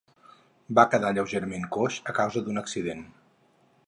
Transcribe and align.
Va 0.77 0.85
quedar 0.93 1.11
lleugerament 1.17 1.67
coix 1.75 1.99
a 2.13 2.15
causa 2.21 2.43
d'un 2.47 2.63
accident. 2.63 3.05